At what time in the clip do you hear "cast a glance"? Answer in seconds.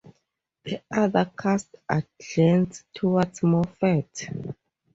1.37-2.83